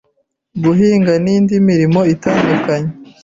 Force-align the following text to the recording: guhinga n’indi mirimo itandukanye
guhinga 0.63 1.13
n’indi 1.23 1.55
mirimo 1.69 1.99
itandukanye 2.13 2.91